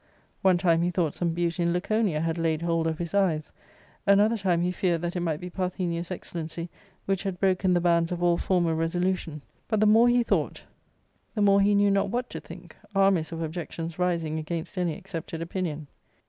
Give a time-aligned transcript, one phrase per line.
[0.41, 3.51] One time he thought some beauty in Laconia had laid hold of his eyes,
[4.07, 6.71] another time he feared that it might be Parthenia's excellency
[7.05, 10.63] which had broken the bands of all former resolu tion; but the more he thought
[11.35, 12.41] the more he knew not what £ 2 5?
[12.41, 15.85] ARCADIA,— Book L to think, armies of objections rising against any accepted opinion.